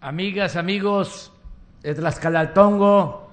amigas, 0.00 0.56
amigos 0.56 1.30
de 1.82 1.94
Tlaxcalaltongo, 1.94 3.30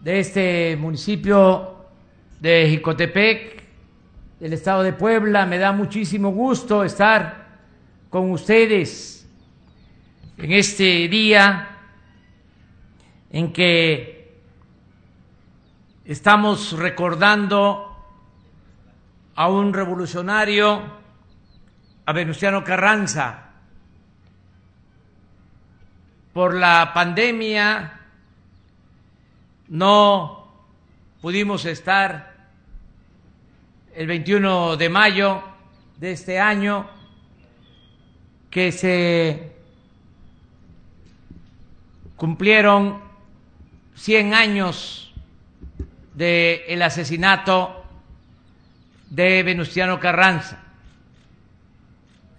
de 0.00 0.20
este 0.20 0.76
municipio 0.76 1.76
de 2.40 2.68
Jicotepec, 2.70 3.62
del 4.40 4.54
estado 4.54 4.82
de 4.82 4.94
Puebla. 4.94 5.44
Me 5.44 5.58
da 5.58 5.72
muchísimo 5.72 6.30
gusto 6.30 6.84
estar 6.84 7.58
con 8.08 8.30
ustedes 8.30 9.28
en 10.38 10.52
este 10.52 11.08
día 11.08 11.68
en 13.30 13.52
que 13.52 14.40
estamos 16.06 16.72
recordando 16.78 17.94
a 19.34 19.48
un 19.48 19.74
revolucionario, 19.74 20.82
a 22.06 22.12
Venustiano 22.12 22.64
Carranza, 22.64 23.51
por 26.32 26.54
la 26.54 26.92
pandemia 26.94 28.00
no 29.68 30.48
pudimos 31.20 31.64
estar 31.66 32.32
el 33.94 34.06
21 34.06 34.76
de 34.76 34.88
mayo 34.88 35.42
de 35.98 36.12
este 36.12 36.40
año 36.40 36.88
que 38.50 38.72
se 38.72 39.52
cumplieron 42.16 43.00
100 43.96 44.34
años 44.34 45.12
del 46.14 46.60
el 46.66 46.82
asesinato 46.82 47.84
de 49.10 49.42
Venustiano 49.42 50.00
Carranza 50.00 50.58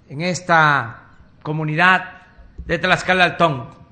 en 0.10 0.22
esta 0.22 1.04
comunidad 1.44 2.22
de 2.66 2.80
Tlaxcala 2.80 3.26
Altón 3.26 3.83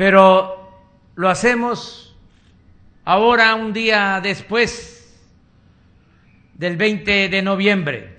pero 0.00 0.56
lo 1.16 1.28
hacemos 1.28 2.16
ahora 3.04 3.54
un 3.54 3.70
día 3.70 4.18
después 4.22 5.14
del 6.54 6.78
20 6.78 7.28
de 7.28 7.42
noviembre, 7.42 8.18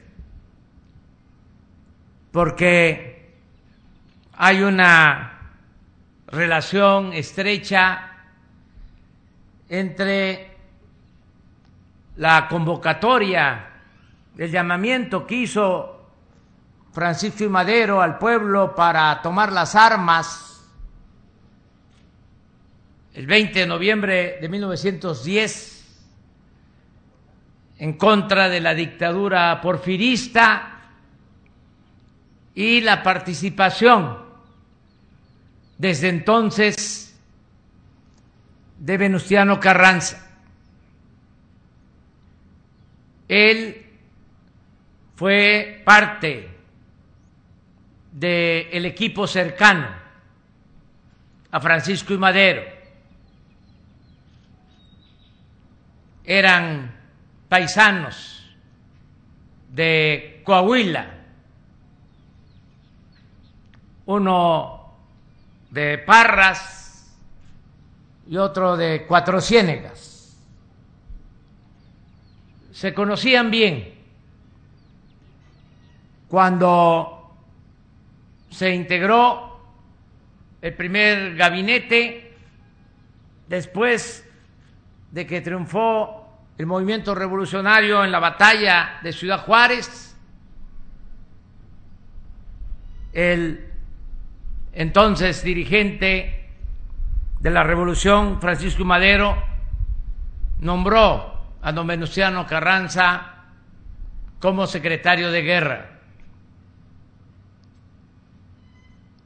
porque 2.32 3.34
hay 4.34 4.62
una 4.62 5.40
relación 6.28 7.14
estrecha 7.14 8.12
entre 9.68 10.56
la 12.18 12.48
convocatoria, 12.48 13.70
el 14.38 14.52
llamamiento 14.52 15.26
que 15.26 15.34
hizo 15.34 16.12
Francisco 16.94 17.44
y 17.44 17.50
Madero 17.50 18.04
al 18.04 18.20
pueblo 18.20 18.76
para 18.76 19.20
tomar 19.24 19.52
las 19.52 19.74
armas 19.74 20.51
el 23.14 23.28
20 23.28 23.60
de 23.60 23.68
noviembre 23.68 24.38
de 24.40 24.48
1910 24.48 25.86
en 27.80 27.94
contra 27.94 28.48
de 28.48 28.62
la 28.62 28.74
dictadura 28.74 29.60
porfirista 29.60 30.82
y 32.56 32.82
la 32.82 33.04
participación 33.04 34.18
desde 35.78 36.10
entonces 36.10 37.20
de 38.78 38.98
Venustiano 38.98 39.60
Carranza. 39.60 40.28
Él 43.28 43.86
fue 45.16 45.82
parte 45.86 46.50
del 48.12 48.86
equipo 48.86 49.26
cercano 49.26 49.88
a 51.52 51.60
Francisco 51.60 52.14
y 52.14 52.18
Madero 52.18 52.81
eran 56.26 56.92
paisanos 57.50 58.46
de 59.70 60.42
Coahuila, 60.44 61.08
uno 64.06 64.94
de 65.70 65.98
Parras 66.00 67.16
y 68.30 68.38
otro 68.38 68.76
de 68.78 69.06
Cuatro 69.08 69.42
Ciénegas. 69.42 70.38
Se 72.74 72.94
conocían 72.94 73.52
bien 73.52 73.94
cuando 76.28 77.36
se 78.50 78.74
integró 78.74 79.60
el 80.62 80.74
primer 80.74 81.36
gabinete, 81.36 82.34
después 83.48 84.26
de 85.12 85.28
que 85.28 85.42
triunfó 85.42 86.28
el 86.58 86.66
movimiento 86.66 87.14
revolucionario 87.14 88.04
en 88.04 88.12
la 88.12 88.20
batalla 88.20 89.00
de 89.04 89.12
Ciudad 89.14 89.42
Juárez, 89.42 90.18
el 93.14 93.68
entonces 94.74 95.44
dirigente 95.44 96.50
de 97.40 97.50
la 97.50 97.64
revolución, 97.64 98.40
Francisco 98.40 98.86
Madero, 98.86 99.36
nombró 100.60 101.58
a 101.62 101.72
don 101.72 101.88
Venustiano 101.88 102.46
Carranza 102.46 103.46
como 104.40 104.66
secretario 104.68 105.32
de 105.32 105.42
guerra. 105.42 105.90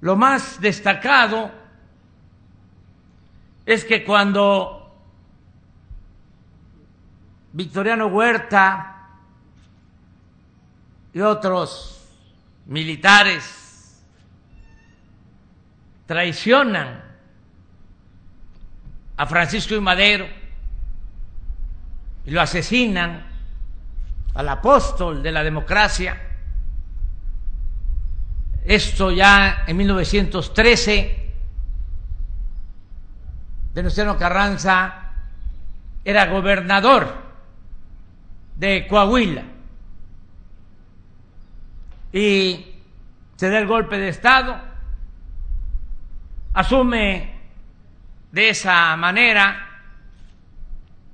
Lo 0.01 0.15
más 0.15 0.59
destacado 0.61 1.51
es 3.65 3.85
que 3.85 4.03
cuando 4.03 4.84
Victoriano 7.55 8.07
Huerta 8.07 8.97
y 11.13 11.21
otros 11.21 12.05
militares 12.65 14.03
traicionan 16.05 17.01
a 19.15 19.25
Francisco 19.25 19.73
y 19.73 19.79
Madero 19.79 20.27
y 22.25 22.31
lo 22.31 22.41
asesinan 22.41 23.25
al 24.33 24.49
apóstol 24.49 25.23
de 25.23 25.31
la 25.31 25.41
democracia. 25.41 26.21
Esto 28.65 29.11
ya 29.11 29.63
en 29.65 29.77
1913, 29.77 31.31
Venustiano 33.73 34.17
Carranza 34.17 35.13
era 36.03 36.25
gobernador 36.25 37.23
de 38.55 38.87
Coahuila. 38.87 39.43
Y 42.13 42.65
se 43.35 43.49
da 43.49 43.59
el 43.59 43.67
golpe 43.67 43.97
de 43.97 44.09
Estado, 44.09 44.57
asume 46.53 47.35
de 48.31 48.49
esa 48.49 48.95
manera 48.95 49.65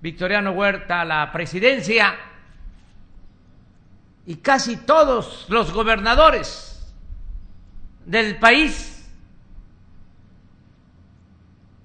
Victoriano 0.01 0.51
Huerta 0.51 1.05
la 1.05 1.31
presidencia 1.31 2.15
y 4.25 4.35
casi 4.37 4.77
todos 4.77 5.45
los 5.49 5.73
gobernadores 5.73 6.93
del 8.05 8.37
país 8.37 9.09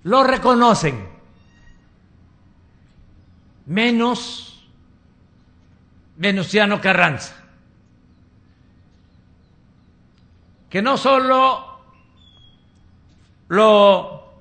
lo 0.05 0.23
reconocen, 0.23 1.09
menos 3.67 4.46
Venustiano 6.17 6.81
Carranza, 6.81 7.35
que 10.71 10.81
no 10.81 10.97
solo 10.97 11.81
lo 13.49 14.35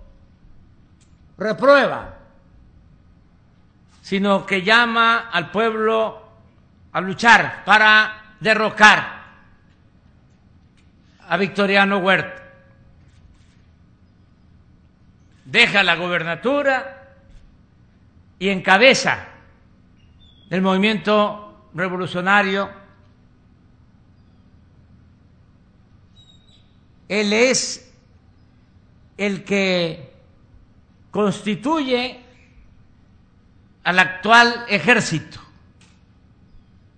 reprueba, 1.37 2.17
sino 4.01 4.45
que 4.45 4.61
llama 4.61 5.29
al 5.31 5.51
pueblo 5.51 6.23
a 6.93 7.01
luchar 7.01 7.63
para 7.65 8.35
derrocar 8.39 9.23
a 11.27 11.37
Victoriano 11.37 11.97
Huerta. 11.97 12.43
Deja 15.43 15.83
la 15.83 15.95
gobernatura 15.95 17.03
y 18.39 18.49
encabeza 18.49 19.27
el 20.49 20.61
movimiento 20.61 21.44
revolucionario. 21.75 22.69
Él 27.07 27.33
es 27.33 27.93
el 29.17 29.43
que 29.43 30.11
constituye 31.11 32.19
al 33.83 33.99
actual 33.99 34.65
ejército 34.67 35.39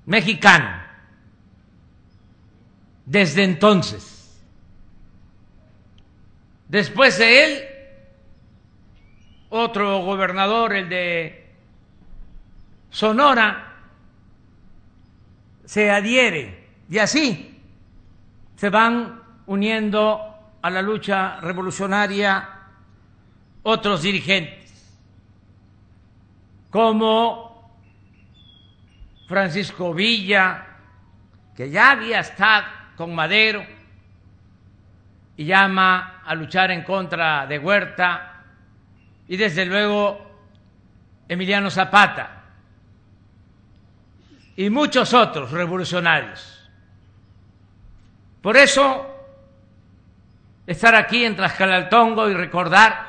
mexicano 0.06 0.88
desde 3.06 3.44
entonces. 3.44 4.14
Después 6.70 7.18
de 7.18 7.46
él, 7.46 7.64
otro 9.50 10.00
gobernador, 10.00 10.74
el 10.74 10.90
de 10.90 11.48
Sonora, 12.90 13.67
se 15.68 15.92
adhiere. 15.92 16.66
Y 16.90 16.98
así 16.98 17.62
se 18.56 18.70
van 18.70 19.22
uniendo 19.46 20.22
a 20.62 20.70
la 20.70 20.82
lucha 20.82 21.40
revolucionaria 21.42 22.50
otros 23.64 24.02
dirigentes, 24.02 24.98
como 26.70 27.78
Francisco 29.28 29.94
Villa, 29.94 30.66
que 31.54 31.70
ya 31.70 31.92
había 31.92 32.22
estado 32.22 32.66
con 32.96 33.14
Madero 33.14 33.66
y 35.36 35.44
llama 35.44 36.22
a 36.26 36.34
luchar 36.34 36.72
en 36.72 36.84
contra 36.84 37.46
de 37.46 37.60
Huerta, 37.60 38.42
y 39.28 39.36
desde 39.36 39.66
luego 39.66 40.32
Emiliano 41.28 41.70
Zapata 41.70 42.37
y 44.58 44.72
muchos 44.72 45.14
otros 45.14 45.52
revolucionarios. 45.52 46.68
Por 48.42 48.58
eso, 48.58 49.06
estar 50.66 50.96
aquí 50.96 51.24
en 51.24 51.36
Tlaxcalaltongo 51.36 52.28
y 52.28 52.34
recordar 52.34 53.08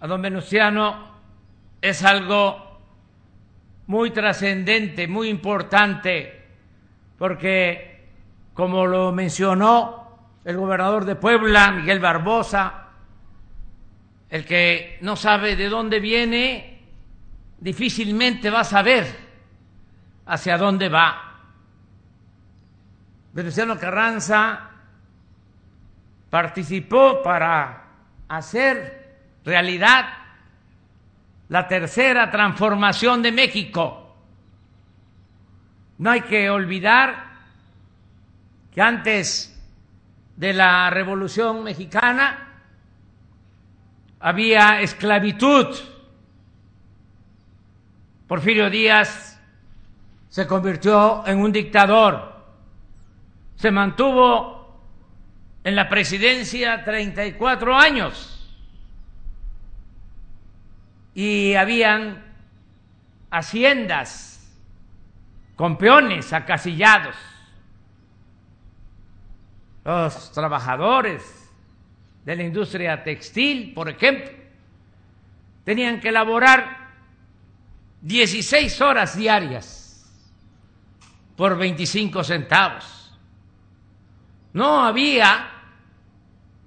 a 0.00 0.06
don 0.06 0.22
Venustiano 0.22 1.12
es 1.80 2.02
algo 2.04 2.80
muy 3.86 4.10
trascendente, 4.12 5.06
muy 5.06 5.28
importante, 5.28 6.42
porque 7.18 8.08
como 8.54 8.86
lo 8.86 9.12
mencionó 9.12 10.30
el 10.44 10.56
gobernador 10.56 11.04
de 11.04 11.16
Puebla, 11.16 11.70
Miguel 11.70 12.00
Barbosa, 12.00 12.88
el 14.30 14.46
que 14.46 14.96
no 15.02 15.16
sabe 15.16 15.54
de 15.54 15.68
dónde 15.68 16.00
viene, 16.00 16.80
difícilmente 17.58 18.48
va 18.48 18.60
a 18.60 18.64
saber 18.64 19.21
hacia 20.26 20.56
dónde 20.56 20.88
va. 20.88 21.32
Venustiano 23.32 23.78
Carranza 23.78 24.70
participó 26.28 27.22
para 27.22 27.84
hacer 28.28 29.40
realidad 29.44 30.06
la 31.48 31.68
tercera 31.68 32.30
transformación 32.30 33.22
de 33.22 33.32
México. 33.32 34.16
No 35.98 36.10
hay 36.10 36.22
que 36.22 36.48
olvidar 36.50 37.32
que 38.72 38.80
antes 38.80 39.48
de 40.36 40.52
la 40.52 40.88
Revolución 40.90 41.62
Mexicana 41.62 42.48
había 44.20 44.80
esclavitud. 44.80 45.66
Porfirio 48.26 48.70
Díaz 48.70 49.31
se 50.32 50.46
convirtió 50.46 51.26
en 51.26 51.40
un 51.40 51.52
dictador. 51.52 52.32
Se 53.54 53.70
mantuvo 53.70 54.80
en 55.62 55.76
la 55.76 55.90
presidencia 55.90 56.82
34 56.82 57.76
años 57.76 58.50
y 61.14 61.52
habían 61.52 62.24
haciendas 63.30 64.50
con 65.54 65.76
peones 65.76 66.32
acasillados. 66.32 67.14
Los 69.84 70.32
trabajadores 70.32 71.52
de 72.24 72.36
la 72.36 72.42
industria 72.42 73.04
textil, 73.04 73.74
por 73.74 73.90
ejemplo, 73.90 74.30
tenían 75.64 76.00
que 76.00 76.08
elaborar 76.08 76.88
16 78.00 78.80
horas 78.80 79.14
diarias 79.14 79.81
por 81.42 81.58
25 81.58 82.22
centavos. 82.22 83.18
No 84.52 84.84
había 84.84 85.44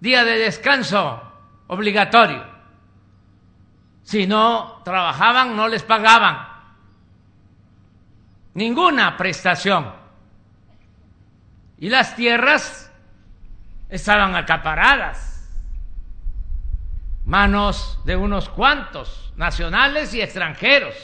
día 0.02 0.26
de 0.26 0.38
descanso 0.38 1.22
obligatorio. 1.68 2.46
Si 4.04 4.28
no 4.28 4.82
trabajaban, 4.84 5.56
no 5.56 5.70
les 5.70 5.82
pagaban 5.82 6.46
ninguna 8.54 9.16
prestación. 9.16 9.94
Y 11.78 11.88
las 11.88 12.18
tierras 12.18 12.92
estaban 13.88 14.36
acaparadas, 14.36 15.58
manos 17.24 18.02
de 18.04 18.18
unos 18.18 18.50
cuantos, 18.50 19.32
nacionales 19.38 20.14
y 20.14 20.22
extranjeros. 20.22 20.96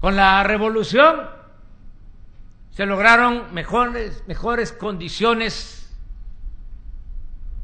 Con 0.00 0.16
la 0.16 0.42
revolución 0.42 1.35
se 2.76 2.84
lograron 2.84 3.54
mejores, 3.54 4.22
mejores 4.26 4.70
condiciones 4.70 5.90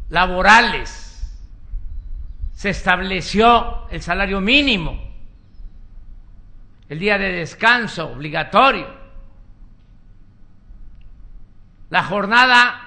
laborales. 0.09 1.39
Se 2.55 2.71
estableció 2.71 3.91
el 3.91 4.01
salario 4.01 4.41
mínimo, 4.41 4.99
el 6.89 6.99
día 6.99 7.19
de 7.19 7.31
descanso 7.31 8.11
obligatorio, 8.11 8.89
la 11.91 12.05
jornada 12.05 12.81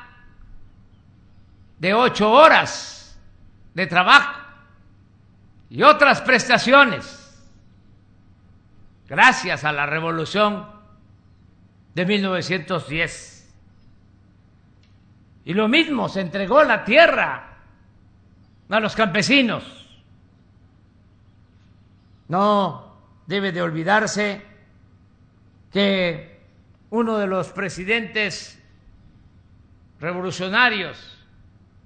de 1.78 1.94
ocho 1.94 2.32
horas 2.32 3.22
de 3.76 3.86
trabajo 3.86 4.42
y 5.70 5.84
otras 5.84 6.22
prestaciones, 6.22 7.40
gracias 9.08 9.64
a 9.64 9.72
la 9.72 9.86
revolución 9.86 10.74
de 11.96 12.06
1910. 12.06 13.54
Y 15.46 15.54
lo 15.54 15.68
mismo, 15.68 16.10
se 16.10 16.22
entregó 16.22 16.64
la 16.64 16.84
tierra 16.84 17.58
a 18.70 18.80
los 18.80 18.96
campesinos. 18.96 19.64
No 22.28 22.98
debe 23.26 23.52
de 23.52 23.62
olvidarse 23.62 24.42
que 25.72 26.42
uno 26.90 27.18
de 27.18 27.28
los 27.28 27.50
presidentes 27.50 28.62
revolucionarios, 30.00 31.18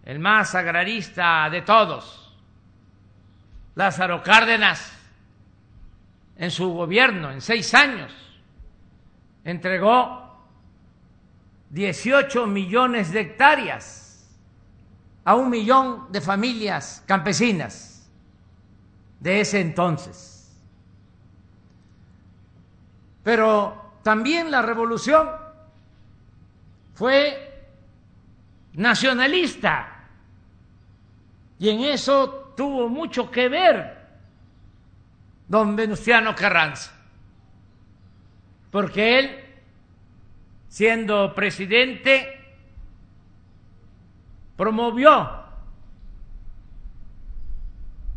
el 0.06 0.20
más 0.20 0.56
agrarista 0.56 1.50
de 1.50 1.62
todos, 1.62 2.34
Lázaro 3.75 4.24
Cárdenas, 4.24 4.96
en 6.38 6.50
su 6.51 6.70
gobierno, 6.74 7.32
en 7.32 7.42
seis 7.42 7.74
años, 7.74 8.28
entregó 9.43 10.29
18 11.69 12.48
millones 12.48 13.12
de 13.12 13.22
hectáreas 13.22 14.27
a 15.24 15.36
un 15.36 15.50
millón 15.50 16.12
de 16.12 16.22
familias 16.22 17.03
campesinas 17.05 18.10
de 19.19 19.41
ese 19.41 19.62
entonces. 19.62 20.58
Pero 23.24 24.00
también 24.01 24.50
la 24.50 24.62
revolución 24.62 25.29
fue 26.93 27.67
nacionalista 28.74 30.08
y 31.60 31.69
en 31.69 31.81
eso 31.81 32.53
tuvo 32.55 32.89
mucho 32.89 33.29
que 33.29 33.50
ver 33.50 34.00
don 35.48 35.75
Venustiano 35.75 36.36
Carranza, 36.36 36.91
porque 38.72 39.20
él, 39.20 39.44
siendo 40.68 41.34
presidente, 41.34 42.36
promovió 44.56 45.40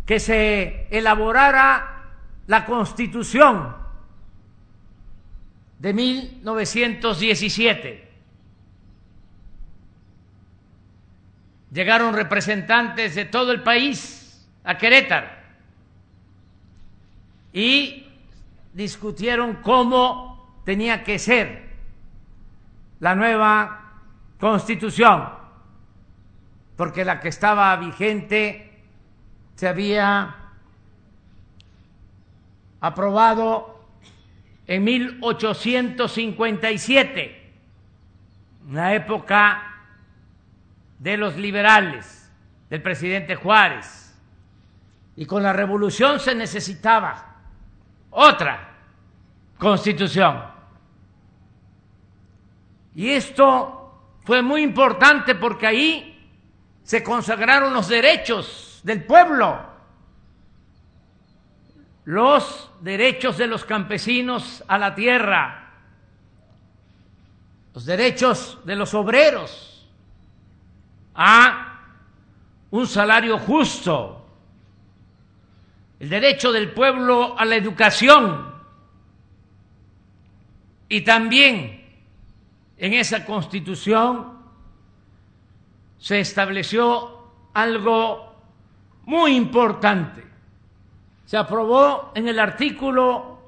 que 0.04 0.20
se 0.20 0.88
elaborara 0.90 2.10
la 2.46 2.66
constitución 2.66 3.74
de 5.78 5.94
1917. 5.94 8.12
Llegaron 11.72 12.14
representantes 12.14 13.14
de 13.14 13.24
todo 13.24 13.52
el 13.52 13.62
país 13.62 14.46
a 14.64 14.76
Querétaro 14.76 15.28
y 17.52 18.06
discutieron 18.72 19.56
cómo 19.62 20.31
tenía 20.64 21.04
que 21.04 21.18
ser 21.18 21.72
la 23.00 23.14
nueva 23.14 23.92
constitución 24.38 25.42
porque 26.76 27.04
la 27.04 27.20
que 27.20 27.28
estaba 27.28 27.76
vigente 27.76 28.82
se 29.54 29.68
había 29.68 30.34
aprobado 32.80 33.84
en 34.66 34.82
1857, 34.82 37.52
en 38.66 38.74
la 38.74 38.94
época 38.94 39.62
de 40.98 41.16
los 41.16 41.36
liberales, 41.36 42.32
del 42.68 42.82
presidente 42.82 43.36
Juárez. 43.36 44.00
Y 45.14 45.26
con 45.26 45.42
la 45.42 45.52
revolución 45.52 46.18
se 46.18 46.34
necesitaba 46.34 47.36
otra 48.10 48.70
constitución. 49.58 50.51
Y 52.94 53.10
esto 53.10 54.18
fue 54.24 54.42
muy 54.42 54.62
importante 54.62 55.34
porque 55.34 55.66
ahí 55.66 56.30
se 56.82 57.02
consagraron 57.02 57.72
los 57.72 57.88
derechos 57.88 58.80
del 58.82 59.04
pueblo, 59.04 59.60
los 62.04 62.70
derechos 62.80 63.38
de 63.38 63.46
los 63.46 63.64
campesinos 63.64 64.62
a 64.66 64.78
la 64.78 64.94
tierra, 64.94 65.70
los 67.74 67.84
derechos 67.86 68.58
de 68.64 68.76
los 68.76 68.92
obreros 68.92 69.88
a 71.14 71.80
un 72.70 72.86
salario 72.86 73.38
justo, 73.38 74.26
el 76.00 76.08
derecho 76.08 76.52
del 76.52 76.72
pueblo 76.72 77.38
a 77.38 77.44
la 77.44 77.56
educación. 77.56 78.52
Y 80.88 81.02
también 81.02 81.81
en 82.76 82.94
esa 82.94 83.24
constitución 83.24 84.38
se 85.98 86.20
estableció 86.20 87.30
algo 87.54 88.34
muy 89.04 89.36
importante. 89.36 90.24
Se 91.24 91.36
aprobó 91.36 92.12
en 92.14 92.28
el 92.28 92.38
artículo 92.38 93.40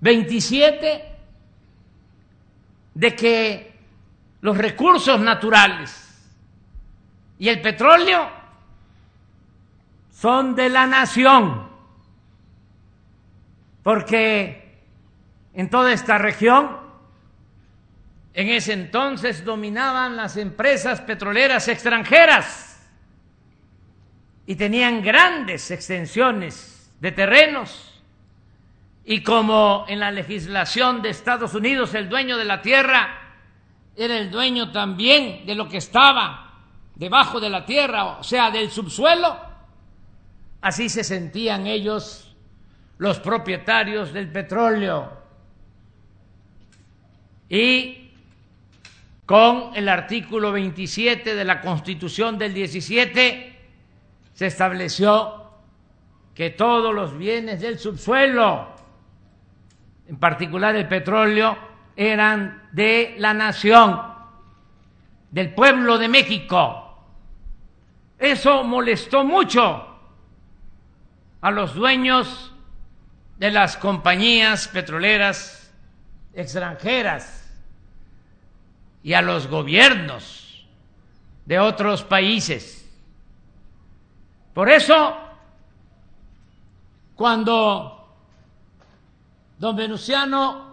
27 0.00 1.16
de 2.94 3.16
que 3.16 3.78
los 4.40 4.56
recursos 4.56 5.20
naturales 5.20 6.08
y 7.38 7.48
el 7.48 7.60
petróleo 7.60 8.28
son 10.10 10.54
de 10.54 10.68
la 10.68 10.86
nación, 10.86 11.68
porque 13.82 14.80
en 15.54 15.68
toda 15.68 15.92
esta 15.92 16.18
región 16.18 16.81
en 18.34 18.48
ese 18.48 18.72
entonces 18.72 19.44
dominaban 19.44 20.16
las 20.16 20.36
empresas 20.36 21.00
petroleras 21.02 21.68
extranjeras 21.68 22.90
y 24.46 24.56
tenían 24.56 25.02
grandes 25.02 25.70
extensiones 25.70 26.90
de 27.00 27.12
terrenos. 27.12 28.00
Y 29.04 29.22
como 29.22 29.84
en 29.88 30.00
la 30.00 30.10
legislación 30.10 31.02
de 31.02 31.10
Estados 31.10 31.54
Unidos 31.54 31.94
el 31.94 32.08
dueño 32.08 32.38
de 32.38 32.44
la 32.44 32.62
tierra 32.62 33.18
era 33.96 34.16
el 34.16 34.30
dueño 34.30 34.72
también 34.72 35.44
de 35.44 35.54
lo 35.54 35.68
que 35.68 35.78
estaba 35.78 36.52
debajo 36.94 37.40
de 37.40 37.50
la 37.50 37.66
tierra, 37.66 38.18
o 38.18 38.22
sea, 38.22 38.50
del 38.50 38.70
subsuelo, 38.70 39.38
así 40.60 40.88
se 40.88 41.04
sentían 41.04 41.66
ellos 41.66 42.34
los 42.98 43.18
propietarios 43.18 44.12
del 44.12 44.30
petróleo. 44.30 45.20
Y 47.48 48.01
con 49.26 49.70
el 49.74 49.88
artículo 49.88 50.50
27 50.52 51.34
de 51.34 51.44
la 51.44 51.60
Constitución 51.60 52.38
del 52.38 52.52
17 52.52 53.56
se 54.34 54.46
estableció 54.46 55.50
que 56.34 56.50
todos 56.50 56.94
los 56.94 57.16
bienes 57.16 57.60
del 57.60 57.78
subsuelo, 57.78 58.68
en 60.08 60.16
particular 60.16 60.74
el 60.74 60.88
petróleo, 60.88 61.56
eran 61.94 62.68
de 62.72 63.14
la 63.18 63.34
nación, 63.34 64.00
del 65.30 65.54
pueblo 65.54 65.98
de 65.98 66.08
México. 66.08 66.98
Eso 68.18 68.64
molestó 68.64 69.24
mucho 69.24 69.98
a 71.40 71.50
los 71.50 71.74
dueños 71.74 72.54
de 73.38 73.50
las 73.50 73.76
compañías 73.76 74.68
petroleras 74.68 75.72
extranjeras 76.34 77.41
y 79.02 79.14
a 79.14 79.22
los 79.22 79.48
gobiernos 79.48 80.66
de 81.44 81.58
otros 81.58 82.04
países. 82.04 82.88
Por 84.54 84.70
eso, 84.70 85.16
cuando 87.14 88.16
don 89.58 89.76
Venustiano 89.76 90.72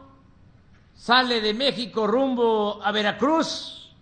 sale 0.96 1.42
de 1.42 1.54
México 1.54 2.06
rumbo 2.06 2.82
a 2.84 2.92
Veracruz 2.92 3.96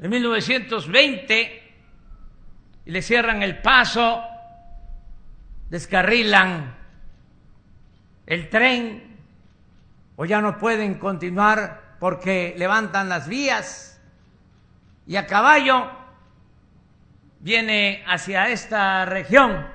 en 0.00 0.10
1920 0.10 1.72
y 2.84 2.90
le 2.90 3.02
cierran 3.02 3.42
el 3.42 3.62
paso, 3.62 4.22
descarrilan 5.70 6.74
el 8.26 8.50
tren 8.50 9.16
o 10.16 10.24
ya 10.24 10.40
no 10.40 10.58
pueden 10.58 10.98
continuar 10.98 11.85
porque 11.98 12.54
levantan 12.58 13.08
las 13.08 13.28
vías. 13.28 14.00
Y 15.06 15.16
a 15.16 15.26
caballo 15.26 15.90
viene 17.40 18.04
hacia 18.06 18.48
esta 18.48 19.04
región 19.04 19.66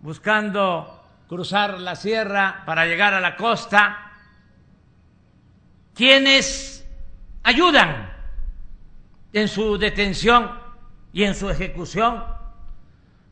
buscando 0.00 1.04
cruzar 1.28 1.78
la 1.78 1.96
sierra 1.96 2.62
para 2.66 2.86
llegar 2.86 3.14
a 3.14 3.20
la 3.20 3.36
costa, 3.36 4.12
quienes 5.94 6.86
ayudan 7.42 8.12
en 9.32 9.48
su 9.48 9.78
detención 9.78 10.50
y 11.12 11.24
en 11.24 11.34
su 11.34 11.50
ejecución 11.50 12.24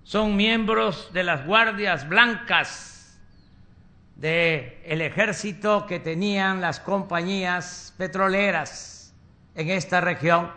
son 0.02 0.36
miembros 0.36 1.12
de 1.12 1.24
las 1.24 1.46
guardias 1.46 2.08
blancas 2.08 2.95
del 4.16 4.78
el 4.84 5.02
ejército 5.02 5.86
que 5.86 6.00
tenían 6.00 6.60
las 6.60 6.80
compañías 6.80 7.94
petroleras 7.98 9.14
en 9.54 9.70
esta 9.70 10.00
región, 10.00 10.50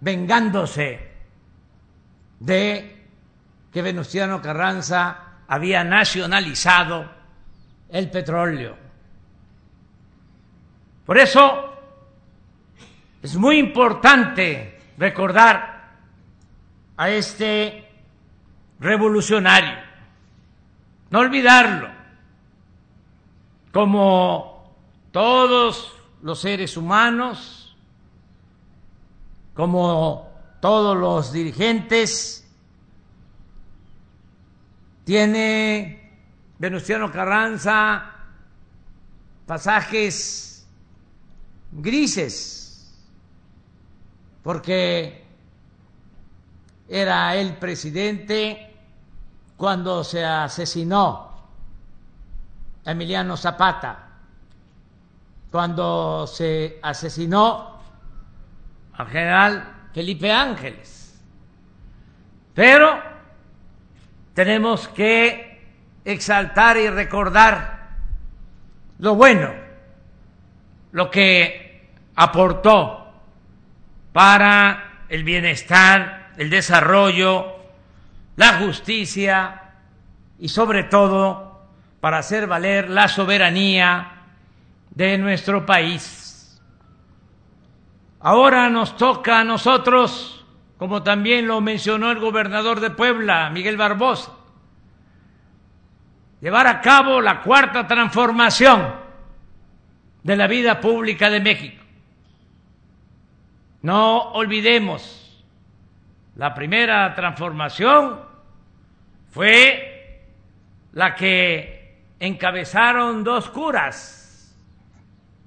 vengándose 0.00 1.06
de 2.40 3.06
que 3.72 3.82
Venustiano 3.82 4.40
Carranza 4.40 5.42
había 5.46 5.84
nacionalizado 5.84 7.10
el 7.90 8.10
petróleo. 8.10 8.76
Por 11.04 11.18
eso 11.18 11.74
es 13.22 13.36
muy 13.36 13.58
importante 13.58 14.78
recordar 14.96 15.92
a 16.96 17.10
este 17.10 17.86
revolucionario 18.80 19.87
no 21.10 21.20
olvidarlo, 21.20 21.88
como 23.72 24.74
todos 25.10 25.92
los 26.22 26.40
seres 26.40 26.76
humanos, 26.76 27.76
como 29.54 30.30
todos 30.60 30.96
los 30.96 31.32
dirigentes, 31.32 32.46
tiene 35.04 36.12
Venustiano 36.58 37.10
Carranza 37.10 38.14
pasajes 39.46 40.66
grises, 41.72 42.92
porque 44.42 45.24
era 46.86 47.34
el 47.36 47.56
presidente 47.56 48.67
cuando 49.58 50.04
se 50.04 50.24
asesinó 50.24 51.36
a 52.84 52.92
Emiliano 52.92 53.36
Zapata, 53.36 54.06
cuando 55.50 56.28
se 56.28 56.78
asesinó 56.80 57.80
al 58.94 59.08
general 59.08 59.88
Felipe 59.92 60.30
Ángeles. 60.30 61.20
Pero 62.54 63.02
tenemos 64.32 64.86
que 64.88 65.66
exaltar 66.04 66.76
y 66.76 66.88
recordar 66.88 67.96
lo 69.00 69.16
bueno, 69.16 69.52
lo 70.92 71.10
que 71.10 71.96
aportó 72.14 73.12
para 74.12 75.02
el 75.08 75.24
bienestar, 75.24 76.30
el 76.36 76.48
desarrollo 76.48 77.57
la 78.38 78.58
justicia 78.60 79.62
y 80.38 80.48
sobre 80.48 80.84
todo 80.84 81.66
para 81.98 82.18
hacer 82.18 82.46
valer 82.46 82.88
la 82.88 83.08
soberanía 83.08 84.12
de 84.90 85.18
nuestro 85.18 85.66
país. 85.66 86.62
Ahora 88.20 88.70
nos 88.70 88.96
toca 88.96 89.40
a 89.40 89.44
nosotros, 89.44 90.46
como 90.76 91.02
también 91.02 91.48
lo 91.48 91.60
mencionó 91.60 92.12
el 92.12 92.20
gobernador 92.20 92.78
de 92.78 92.90
Puebla, 92.90 93.50
Miguel 93.50 93.76
Barbosa, 93.76 94.30
llevar 96.40 96.68
a 96.68 96.80
cabo 96.80 97.20
la 97.20 97.42
cuarta 97.42 97.88
transformación 97.88 98.86
de 100.22 100.36
la 100.36 100.46
vida 100.46 100.80
pública 100.80 101.28
de 101.28 101.40
México. 101.40 101.84
No 103.82 104.30
olvidemos, 104.30 105.44
la 106.36 106.54
primera 106.54 107.16
transformación 107.16 108.27
fue 109.38 110.24
la 110.94 111.14
que 111.14 112.08
encabezaron 112.18 113.22
dos 113.22 113.48
curas, 113.50 114.52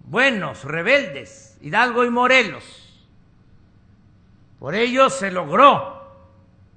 buenos, 0.05 0.63
rebeldes, 0.63 1.57
Hidalgo 1.60 2.05
y 2.05 2.10
Morelos. 2.10 2.63
Por 4.60 4.75
ello 4.75 5.10
se 5.10 5.29
logró 5.29 6.10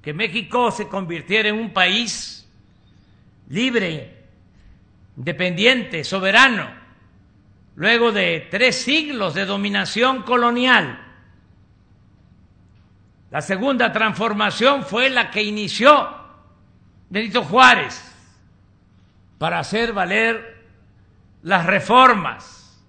que 0.03 0.13
México 0.13 0.73
se 0.73 0.89
convirtiera 0.89 1.51
en 1.51 1.55
un 1.55 1.73
país 1.73 2.51
libre, 3.49 4.25
independiente, 5.17 6.03
soberano, 6.03 6.69
luego 7.77 8.11
de 8.11 8.49
tres 8.51 8.75
siglos 8.75 9.35
de 9.35 9.45
dominación 9.45 10.25
colonial. 10.25 10.99
La 13.31 13.41
segunda 13.41 13.93
transformación 13.93 14.83
fue 14.83 15.11
la 15.11 15.31
que 15.31 15.45
inició 15.45 16.24
Benito 17.15 17.45
Juárez 17.45 18.13
para 19.39 19.61
hacer 19.61 19.93
valer 19.93 20.65
las 21.45 21.65
reformas 21.65 22.83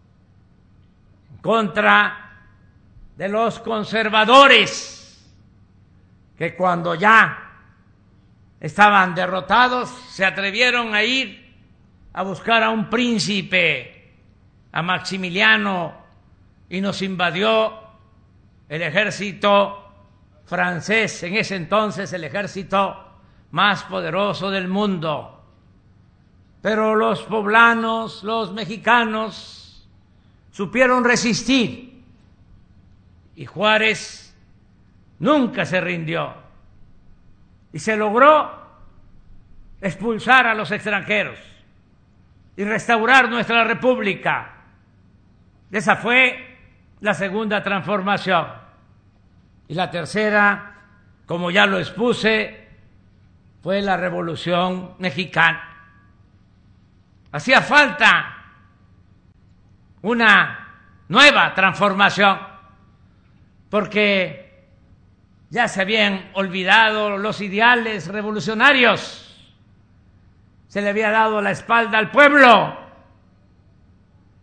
contra 1.44 2.32
de 3.16 3.30
los 3.30 3.60
conservadores 3.60 5.32
que 6.36 6.56
cuando 6.56 6.96
ya 6.96 7.38
estaban 8.60 9.14
derrotados 9.14 9.92
se 10.10 10.26
atrevieron 10.26 10.96
a 10.96 11.04
ir 11.04 11.54
a 12.14 12.24
buscar 12.24 12.64
a 12.64 12.72
un 12.72 12.90
príncipe, 12.90 14.12
a 14.72 14.82
Maximiliano, 14.82 16.04
y 16.68 16.82
nos 16.82 17.00
invadió 17.04 17.80
el 18.70 18.82
ejército 18.82 19.88
francés, 20.46 21.22
en 21.22 21.36
ese 21.36 21.58
entonces 21.58 22.12
el 22.12 22.24
ejército 22.24 23.05
más 23.52 23.84
poderoso 23.84 24.50
del 24.50 24.68
mundo. 24.68 25.44
Pero 26.62 26.96
los 26.96 27.24
poblanos, 27.24 28.24
los 28.24 28.52
mexicanos, 28.54 29.88
supieron 30.52 31.04
resistir 31.04 32.02
y 33.36 33.46
Juárez 33.46 34.36
nunca 35.20 35.66
se 35.66 35.82
rindió 35.82 36.34
y 37.74 37.80
se 37.80 37.98
logró 37.98 38.66
expulsar 39.82 40.48
a 40.48 40.56
los 40.56 40.72
extranjeros 40.72 41.38
y 42.58 42.64
restaurar 42.64 43.30
nuestra 43.30 43.64
república. 43.64 44.54
Esa 45.72 45.98
fue 45.98 46.58
la 47.02 47.14
segunda 47.14 47.62
transformación. 47.62 48.48
Y 49.68 49.74
la 49.74 49.92
tercera, 49.92 50.76
como 51.26 51.52
ya 51.52 51.66
lo 51.66 51.80
expuse, 51.80 52.65
fue 53.66 53.82
la 53.82 53.98
Revolución 53.98 54.94
Mexicana. 55.00 55.60
Hacía 57.32 57.64
falta 57.64 58.46
una 60.04 60.76
nueva 61.08 61.52
transformación, 61.56 62.38
porque 63.72 64.68
ya 65.50 65.68
se 65.68 65.82
habían 65.82 66.30
olvidado 66.34 67.18
los 67.18 67.42
ideales 67.42 68.06
revolucionarios, 68.06 69.36
se 70.68 70.84
le 70.84 70.90
había 70.90 71.10
dado 71.10 71.42
la 71.42 71.50
espalda 71.50 71.98
al 71.98 72.12
pueblo, 72.12 72.78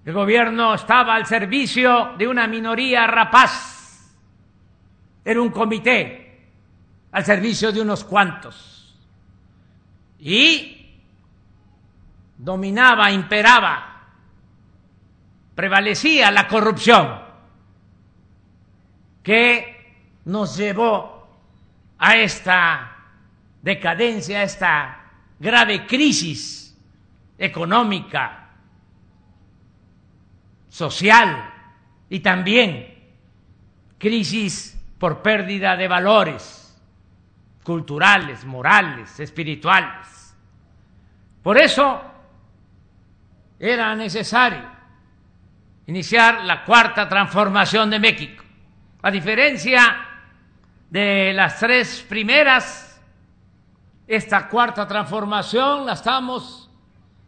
el 0.05 0.13
gobierno 0.13 0.75
estaba 0.75 1.15
al 1.15 1.27
servicio 1.27 2.15
de 2.19 2.27
una 2.27 2.49
minoría 2.49 3.07
rapaz 3.07 4.13
era 5.25 5.41
un 5.41 5.51
comité 5.51 6.51
al 7.13 7.25
servicio 7.25 7.71
de 7.71 7.83
unos 7.83 8.03
cuantos. 8.03 8.72
Y 10.25 11.01
dominaba, 12.39 13.11
imperaba, 13.11 14.07
prevalecía 15.57 16.31
la 16.31 16.47
corrupción 16.47 17.21
que 19.25 20.21
nos 20.27 20.57
llevó 20.57 21.27
a 21.99 22.17
esta 22.17 22.97
decadencia, 23.63 24.39
a 24.39 24.43
esta 24.45 25.11
grave 25.41 25.87
crisis 25.87 26.79
económica, 27.37 28.51
social 30.69 31.53
y 32.09 32.21
también 32.21 33.11
crisis 33.99 34.81
por 35.01 35.21
pérdida 35.21 35.77
de 35.77 35.89
valores 35.89 36.62
culturales, 37.65 38.45
morales, 38.45 39.19
espirituales. 39.21 40.37
Por 41.43 41.59
eso 41.59 42.01
era 43.59 43.95
necesario 43.95 44.71
iniciar 45.87 46.43
la 46.45 46.65
cuarta 46.65 47.09
transformación 47.09 47.91
de 47.91 47.99
México. 47.99 48.45
A 49.03 49.11
diferencia 49.11 50.09
de 50.91 51.33
las 51.35 51.59
tres 51.59 52.05
primeras, 52.09 53.01
esta 54.07 54.49
cuarta 54.49 54.87
transformación 54.87 55.87
la 55.87 55.95
estamos 55.95 56.71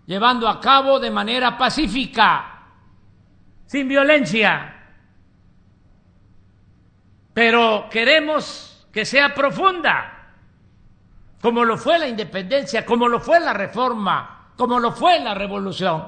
llevando 0.07 0.49
a 0.49 0.61
cabo 0.61 1.01
de 1.01 1.11
manera 1.11 1.57
pacífica, 1.57 2.63
sin 3.67 3.89
violencia, 3.89 4.75
pero 7.33 7.89
queremos 7.91 8.87
que 8.93 9.05
sea 9.05 9.35
profunda, 9.35 10.14
como 11.45 11.63
lo 11.63 11.77
fue 11.77 11.99
la 11.99 12.09
independencia, 12.09 12.87
como 12.87 13.07
lo 13.07 13.21
fue 13.21 13.39
la 13.39 13.53
reforma, 13.53 14.49
como 14.57 14.81
lo 14.81 14.93
fue 14.93 15.21
la 15.21 15.35
revolución. 15.35 16.03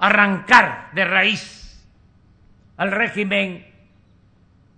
Arrancar 0.00 0.90
de 0.92 1.04
raíz 1.04 1.86
al 2.76 2.90
régimen 2.90 3.72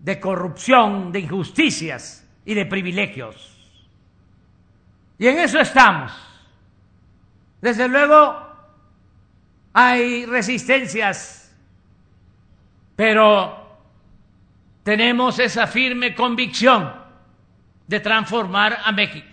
de 0.01 0.21
corrupción, 0.21 1.11
de 1.13 1.21
injusticias 1.21 2.29
y 2.45 2.53
de 2.53 2.67
privilegios. 2.67 3.57
Y 5.19 5.29
en 5.29 5.39
eso 5.39 5.61
estamos. 5.61 6.13
Desde 7.63 7.89
luego 7.89 8.37
hay 9.73 10.27
resistencias, 10.27 11.57
pero 12.95 13.79
tenemos 14.83 15.39
esa 15.39 15.67
firme 15.67 16.15
convicción 16.15 17.02
de 17.87 18.01
transformar 18.01 18.79
a 18.85 18.93
México. 18.93 19.29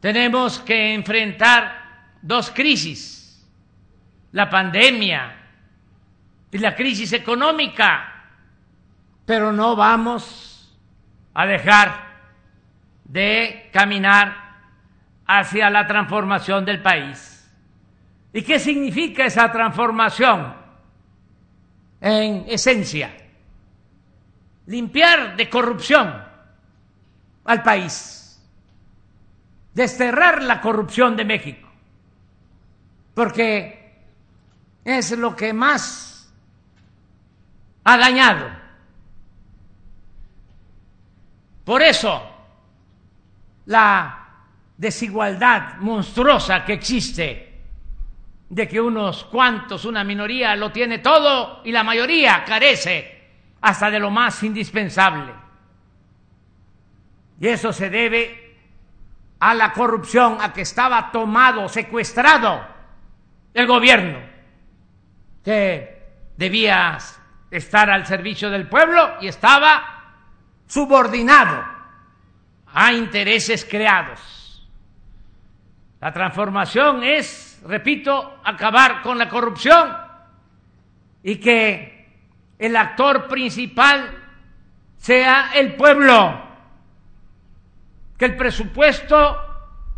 Tenemos 0.00 0.58
que 0.60 0.94
enfrentar 0.94 2.14
dos 2.20 2.50
crisis, 2.50 3.46
la 4.32 4.50
pandemia 4.50 5.36
y 6.50 6.58
la 6.58 6.74
crisis 6.74 7.12
económica, 7.12 8.26
pero 9.24 9.52
no 9.52 9.76
vamos 9.76 10.76
a 11.34 11.46
dejar 11.46 12.12
de 13.04 13.70
caminar 13.72 14.36
hacia 15.26 15.70
la 15.70 15.86
transformación 15.86 16.64
del 16.64 16.82
país. 16.82 17.50
¿Y 18.32 18.42
qué 18.42 18.58
significa 18.58 19.24
esa 19.24 19.52
transformación? 19.52 20.62
en 22.02 22.44
esencia, 22.48 23.14
limpiar 24.66 25.36
de 25.36 25.48
corrupción 25.48 26.22
al 27.44 27.62
país, 27.62 28.40
desterrar 29.74 30.42
la 30.42 30.60
corrupción 30.60 31.16
de 31.16 31.24
México, 31.24 31.68
porque 33.14 34.00
es 34.84 35.16
lo 35.18 35.34
que 35.34 35.52
más 35.52 36.32
ha 37.84 37.96
dañado. 37.96 38.50
Por 41.64 41.82
eso, 41.82 42.22
la 43.66 44.28
desigualdad 44.76 45.76
monstruosa 45.78 46.64
que 46.64 46.72
existe 46.72 47.60
de 48.48 48.68
que 48.68 48.80
unos 48.80 49.24
cuantos, 49.24 49.84
una 49.84 50.04
minoría 50.04 50.54
lo 50.56 50.70
tiene 50.70 50.98
todo 50.98 51.62
y 51.64 51.72
la 51.72 51.84
mayoría 51.84 52.44
carece 52.44 53.21
hasta 53.62 53.90
de 53.90 53.98
lo 53.98 54.10
más 54.10 54.42
indispensable. 54.42 55.32
Y 57.40 57.48
eso 57.48 57.72
se 57.72 57.88
debe 57.88 58.58
a 59.40 59.54
la 59.54 59.72
corrupción, 59.72 60.38
a 60.40 60.52
que 60.52 60.60
estaba 60.60 61.10
tomado, 61.10 61.68
secuestrado 61.68 62.64
el 63.54 63.66
gobierno, 63.66 64.18
que 65.44 66.02
debía 66.36 66.98
estar 67.50 67.90
al 67.90 68.06
servicio 68.06 68.50
del 68.50 68.68
pueblo 68.68 69.14
y 69.20 69.28
estaba 69.28 70.18
subordinado 70.66 71.64
a 72.72 72.92
intereses 72.92 73.64
creados. 73.64 74.68
La 76.00 76.12
transformación 76.12 77.02
es 77.02 77.52
repito, 77.64 78.40
acabar 78.44 79.02
con 79.02 79.18
la 79.18 79.28
corrupción 79.28 79.96
y 81.22 81.36
que 81.36 82.01
el 82.62 82.76
actor 82.76 83.26
principal 83.26 84.08
sea 84.96 85.50
el 85.56 85.74
pueblo, 85.74 86.40
que 88.16 88.26
el 88.26 88.36
presupuesto 88.36 89.36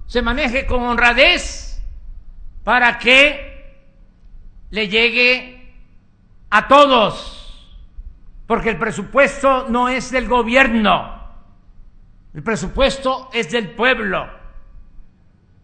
se 0.07 0.22
maneje 0.22 0.64
con 0.64 0.83
honradez 0.83 1.79
para 2.64 2.98
que 2.98 3.85
le 4.70 4.88
llegue 4.88 5.74
a 6.48 6.66
todos, 6.66 7.68
porque 8.46 8.70
el 8.70 8.79
presupuesto 8.79 9.68
no 9.68 9.90
es 9.90 10.11
del 10.11 10.27
gobierno, 10.27 11.22
el 12.33 12.42
presupuesto 12.42 13.29
es 13.35 13.53
del 13.53 13.72
pueblo. 13.72 14.27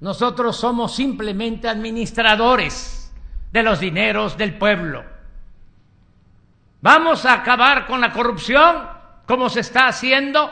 Nosotros 0.01 0.55
somos 0.55 0.95
simplemente 0.95 1.67
administradores 1.67 3.11
de 3.53 3.63
los 3.63 3.81
dineros 3.81 4.37
del 4.37 4.59
pueblo. 4.59 5.20
Vamos 6.83 7.27
a 7.27 7.35
acabar 7.35 7.87
con 7.87 8.01
la 8.01 8.13
corrupción 8.13 8.89
como 9.27 9.49
se 9.49 9.61
está 9.61 9.89
haciendo. 9.89 10.51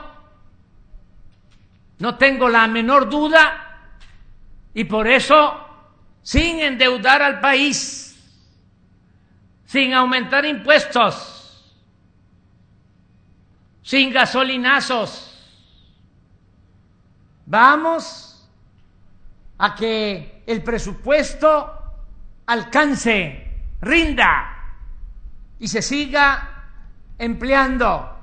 No 1.99 2.17
tengo 2.17 2.49
la 2.49 2.67
menor 2.69 3.09
duda 3.09 3.91
y 4.75 4.85
por 4.85 5.09
eso, 5.09 5.59
sin 6.23 6.61
endeudar 6.61 7.23
al 7.23 7.41
país, 7.41 8.17
sin 9.64 9.93
aumentar 9.95 10.45
impuestos, 10.45 11.75
sin 13.83 14.12
gasolinazos, 14.12 15.25
vamos 17.47 18.49
a 19.57 19.75
que 19.75 20.45
el 20.47 20.62
presupuesto 20.62 21.75
alcance, 22.47 23.61
rinda 23.81 24.58
y 25.59 25.68
se 25.68 25.83
siga 25.83 26.66
empleando 27.18 28.16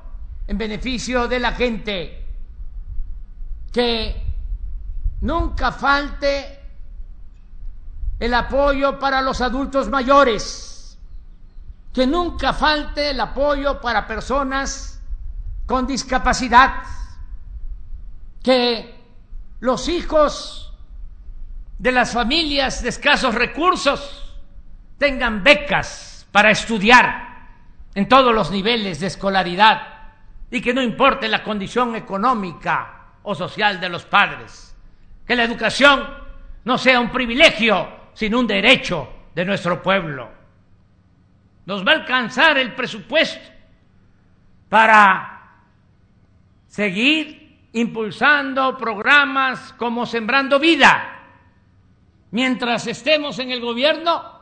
en 0.47 0.57
beneficio 0.57 1.27
de 1.27 1.39
la 1.39 1.51
gente, 1.51 2.25
que 3.71 4.23
nunca 5.21 5.71
falte 5.71 6.59
el 8.19 8.33
apoyo 8.33 8.97
para 8.97 9.21
los 9.21 9.41
adultos 9.41 9.89
mayores, 9.89 10.97
que 11.93 12.07
nunca 12.07 12.53
falte 12.53 13.09
el 13.09 13.19
apoyo 13.19 13.81
para 13.81 14.07
personas 14.07 15.01
con 15.65 15.87
discapacidad, 15.87 16.83
que 18.41 18.95
los 19.59 19.89
hijos 19.89 20.73
de 21.79 21.91
las 21.91 22.13
familias 22.13 22.83
de 22.83 22.89
escasos 22.89 23.35
recursos 23.35 24.37
tengan 24.97 25.43
becas 25.43 26.25
para 26.31 26.51
estudiar 26.51 27.24
en 27.95 28.09
todos 28.09 28.35
los 28.35 28.51
niveles 28.51 28.99
de 28.99 29.07
escolaridad 29.07 29.95
y 30.51 30.61
que 30.61 30.73
no 30.73 30.83
importe 30.83 31.29
la 31.29 31.41
condición 31.41 31.95
económica 31.95 33.05
o 33.23 33.33
social 33.33 33.79
de 33.79 33.89
los 33.89 34.05
padres, 34.05 34.75
que 35.25 35.35
la 35.35 35.43
educación 35.43 36.05
no 36.65 36.77
sea 36.77 36.99
un 36.99 37.09
privilegio, 37.09 37.87
sino 38.13 38.39
un 38.39 38.47
derecho 38.47 39.09
de 39.33 39.45
nuestro 39.45 39.81
pueblo. 39.81 40.29
Nos 41.65 41.85
va 41.85 41.93
a 41.93 41.95
alcanzar 41.95 42.57
el 42.57 42.75
presupuesto 42.75 43.49
para 44.69 45.61
seguir 46.67 47.69
impulsando 47.73 48.77
programas 48.77 49.73
como 49.73 50.05
Sembrando 50.05 50.59
Vida. 50.59 51.11
Mientras 52.31 52.87
estemos 52.87 53.39
en 53.39 53.51
el 53.51 53.61
gobierno, 53.61 54.35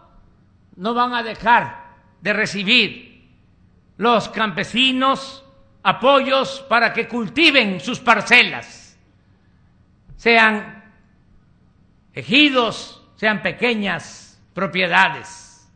no 0.76 0.94
van 0.94 1.14
a 1.14 1.24
dejar 1.24 1.84
de 2.22 2.34
recibir 2.34 3.13
los 4.04 4.30
campesinos 4.30 5.44
apoyos 5.82 6.64
para 6.70 6.94
que 6.94 7.08
cultiven 7.08 7.80
sus 7.80 8.00
parcelas, 8.00 8.98
sean 10.16 10.84
ejidos, 12.14 13.04
sean 13.16 13.42
pequeñas 13.42 14.40
propiedades. 14.54 15.68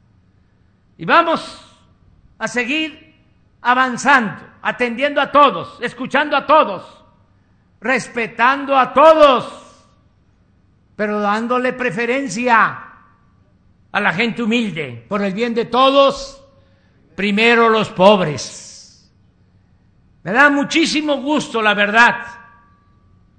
Y 0.98 1.06
vamos 1.06 1.60
a 2.38 2.48
seguir 2.48 3.16
avanzando, 3.62 4.44
atendiendo 4.62 5.20
a 5.22 5.32
todos, 5.32 5.80
escuchando 5.82 6.38
a 6.38 6.46
todos 6.46 6.98
respetando 7.80 8.78
a 8.78 8.94
todos, 8.94 9.86
pero 10.96 11.20
dándole 11.20 11.74
preferencia 11.74 12.84
a 13.92 14.00
la 14.00 14.14
gente 14.14 14.44
humilde, 14.44 15.06
por 15.08 15.22
el 15.22 15.34
bien 15.34 15.54
de 15.54 15.66
todos, 15.66 16.37
primero 17.18 17.68
los 17.68 17.90
pobres. 17.90 19.12
Me 20.22 20.32
da 20.32 20.52
muchísimo 20.52 21.18
gusto, 21.18 21.64
la 21.64 21.74
verdad, 21.74 22.28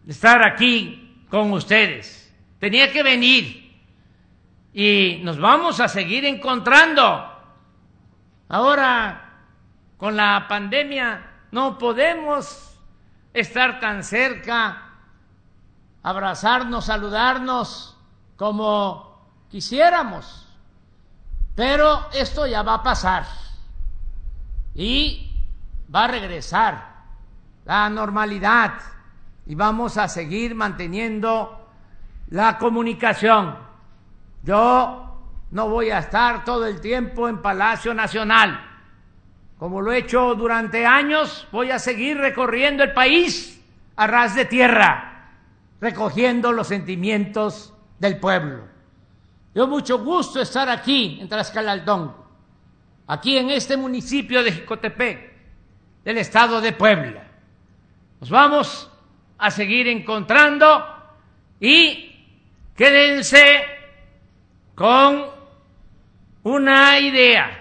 estar 0.05 0.45
aquí 0.45 1.25
con 1.31 1.53
ustedes. 1.53 2.35
Tenía 2.59 2.91
que 2.91 3.05
venir 3.05 3.81
y 4.75 5.21
nos 5.23 5.39
vamos 5.39 5.79
a 5.79 5.87
seguir 5.87 6.25
encontrando. 6.25 7.25
Ahora, 8.49 9.45
con 9.97 10.17
la 10.17 10.47
pandemia, 10.49 11.31
no 11.53 11.79
podemos 11.79 12.77
estar 13.33 13.79
tan 13.79 14.03
cerca, 14.03 14.91
abrazarnos, 16.03 16.87
saludarnos 16.87 17.97
como 18.35 19.47
quisiéramos. 19.49 20.49
Pero 21.55 22.09
esto 22.13 22.45
ya 22.45 22.63
va 22.63 22.75
a 22.75 22.83
pasar 22.83 23.48
y 24.79 25.31
va 25.95 26.05
a 26.05 26.09
regresar 26.09 26.95
la 27.67 27.91
normalidad 27.91 28.75
y 29.45 29.55
vamos 29.55 29.99
a 29.99 30.09
seguir 30.09 30.55
manteniendo 30.55 31.69
la 32.31 32.57
comunicación. 32.57 33.57
Yo 34.43 35.21
no 35.51 35.69
voy 35.69 35.91
a 35.91 35.99
estar 35.99 36.45
todo 36.45 36.65
el 36.65 36.81
tiempo 36.81 37.29
en 37.29 37.43
Palacio 37.43 37.93
Nacional 37.93 38.69
como 39.59 39.81
lo 39.81 39.93
he 39.93 39.99
hecho 39.99 40.37
durante 40.37 40.87
años, 40.87 41.49
voy 41.51 41.73
a 41.73 41.81
seguir 41.81 42.17
recorriendo 42.17 42.85
el 42.85 42.93
país 42.93 43.61
a 43.97 44.07
ras 44.07 44.37
de 44.37 44.45
tierra, 44.45 45.33
recogiendo 45.81 46.53
los 46.53 46.69
sentimientos 46.69 47.75
del 47.99 48.19
pueblo. 48.19 48.69
Yo 49.57 49.67
mucho 49.67 49.99
gusto 49.99 50.41
estar 50.41 50.69
aquí 50.69 51.19
en 51.21 51.29
Tlaxcalaldón, 51.29 52.15
aquí 53.09 53.37
en 53.37 53.51
este 53.51 53.77
municipio 53.77 54.43
de 54.45 54.53
Jicotepec, 54.53 55.33
del 56.05 56.19
estado 56.19 56.61
de 56.61 56.73
Puebla. 56.73 57.27
Nos 58.21 58.31
vamos 58.31 58.91
a 59.39 59.51
seguir 59.51 59.89
encontrando 59.89 60.85
y 61.61 62.15
quédense 62.77 63.65
con 64.75 65.27
una 66.45 66.99
idea 67.01 67.59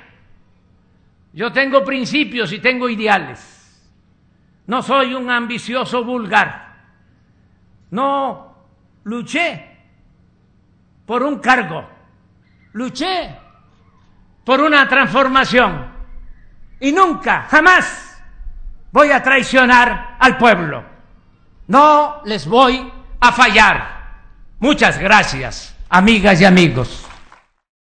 yo 1.37 1.51
tengo 1.51 1.85
principios 1.85 2.51
y 2.51 2.57
tengo 2.57 2.89
ideales. 2.89 3.79
No 4.65 4.81
soy 4.81 5.13
un 5.13 5.29
ambicioso 5.29 6.03
vulgar. 6.03 6.77
No 7.91 8.55
luché 9.03 9.77
por 11.05 11.21
un 11.21 11.37
cargo. 11.37 11.87
Luché 12.73 13.37
por 14.47 14.61
una 14.61 14.87
transformación. 14.87 15.85
Y 16.79 16.93
nunca, 16.93 17.47
jamás 17.51 18.17
voy 18.93 19.11
a 19.11 19.21
traicionar 19.21 20.15
al 20.17 20.37
pueblo. 20.37 20.85
No 21.67 22.21
les 22.23 22.47
voy 22.47 22.89
a 23.19 23.31
fallar. 23.33 23.97
Muchas 24.59 24.99
gracias, 24.99 25.75
amigas 25.89 26.39
y 26.39 26.45
amigos. 26.45 27.06